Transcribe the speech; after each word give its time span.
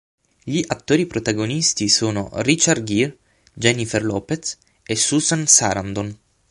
Gli 0.43 0.63
attori 0.65 1.05
protagonisti 1.05 1.87
sono 1.87 2.31
Richard 2.37 2.83
Gere, 2.83 3.19
Jennifer 3.53 4.03
Lopez 4.03 4.57
e 4.83 4.95
Susan 4.95 5.45
Sarandon. 5.45 6.17